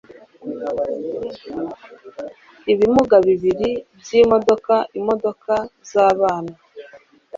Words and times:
ibimuga 2.73 3.15
bibiri 3.27 3.69
byimodoka, 4.01 4.73
imodoka 4.99 5.53
zabana 5.91 6.55